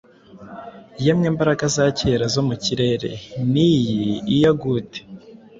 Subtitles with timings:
[1.05, 3.11] Yemwe mbaraga za kera zo mu kirere
[3.51, 4.99] niyi i yagute,